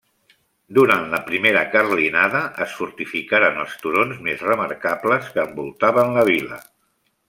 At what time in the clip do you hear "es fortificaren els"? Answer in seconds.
2.67-3.79